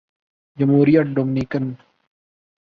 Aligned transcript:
جمہوریہ 0.57 1.01
ڈومینیکن 1.13 1.65